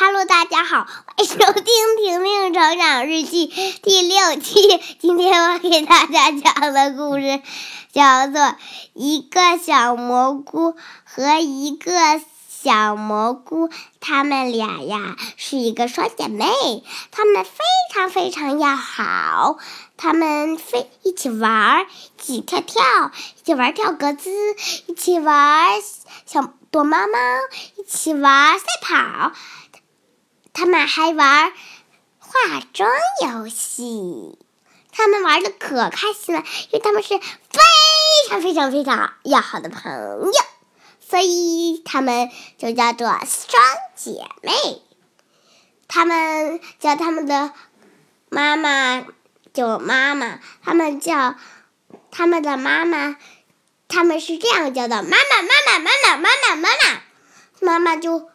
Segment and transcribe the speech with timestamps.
[0.00, 1.44] Hello，大家好，欢迎收听
[1.96, 3.48] 《婷婷成长日记》
[3.82, 4.80] 第六期。
[5.00, 7.42] 今天我给大家讲的故事
[7.92, 8.40] 叫做
[8.94, 11.90] 《一个小蘑菇和一个
[12.48, 16.46] 小蘑菇》，他们俩呀是一个双姐妹，
[17.10, 17.50] 她们非
[17.92, 19.58] 常非常要好，
[19.96, 21.86] 她们非一起玩，
[22.18, 24.30] 一起跳跳，一起玩跳格子，
[24.86, 25.82] 一起玩
[26.24, 27.18] 小躲猫猫，
[27.76, 29.32] 一起玩赛跑。
[30.58, 31.52] 他们还玩
[32.18, 32.90] 化妆
[33.22, 34.36] 游戏，
[34.90, 37.22] 他们玩的可开心了，因为他们是非
[38.28, 40.32] 常非常非常要好的朋友，
[40.98, 43.62] 所以他们就叫做双
[43.94, 44.82] 姐妹。
[45.86, 47.52] 他们叫他们的
[48.28, 49.06] 妈妈
[49.54, 51.36] 叫妈妈，他们叫
[52.10, 53.16] 他们的妈妈，
[53.86, 57.00] 他们是这样叫的：妈妈妈妈妈妈妈妈妈妈，
[57.60, 58.28] 妈妈就。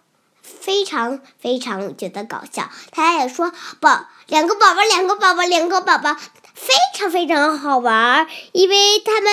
[0.43, 6.13] 非常非常觉得搞笑，他也说宝两个宝宝，两个宝宝，两个宝宝，
[6.53, 9.31] 非常非常好玩，因为他们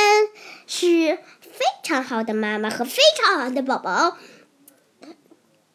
[0.69, 4.17] 是非常好的妈妈和非常好的宝宝。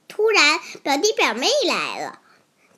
[0.08, 2.20] 突然，表弟表妹来了，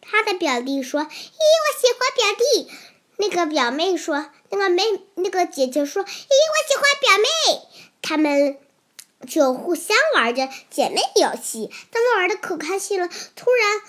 [0.02, 2.72] 他的表弟说：“咦，我喜欢表弟。”
[3.20, 4.84] 那个表妹说：“那个妹，
[5.16, 7.62] 那个姐姐说：‘咦，我喜欢表妹。’
[8.02, 8.58] 他们。”
[9.26, 13.82] 就互相玩着姐妹游戏，他们玩的可开心了，突然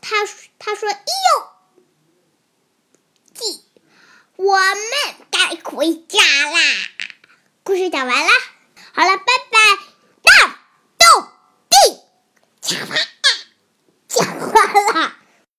[0.00, 0.26] 他
[0.58, 1.54] 他说，哎呦。
[4.36, 4.74] 我们
[5.30, 6.60] 该回家啦，
[7.62, 8.32] 故事讲完啦。
[8.92, 9.58] 好了，拜拜，
[10.22, 10.30] 到
[10.98, 11.32] 到
[11.70, 11.76] 地，
[12.60, 12.76] 下。